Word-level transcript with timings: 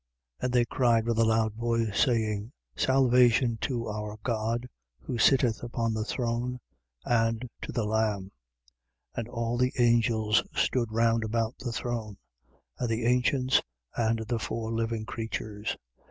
7:10. 0.41 0.45
And 0.45 0.53
they 0.53 0.65
cried 0.65 1.05
with 1.05 1.19
a 1.19 1.23
loud 1.23 1.53
voice, 1.53 2.05
saying: 2.05 2.51
Salvation 2.75 3.57
to 3.61 3.87
our 3.87 4.17
God, 4.23 4.67
who 4.99 5.19
sitteth 5.19 5.61
upon 5.61 5.93
the 5.93 6.03
throne 6.03 6.59
and 7.05 7.47
to 7.61 7.71
the 7.71 7.85
Lamb. 7.85 8.31
7:11. 9.15 9.17
And 9.17 9.27
all 9.27 9.57
the 9.59 9.73
angels 9.77 10.41
stood 10.55 10.91
round 10.91 11.23
about 11.23 11.55
the 11.59 11.71
throne 11.71 12.17
and 12.79 12.89
the 12.89 13.05
ancients 13.05 13.61
and 13.95 14.25
the 14.25 14.39
four 14.39 14.71
living 14.73 15.05
creatures. 15.05 15.77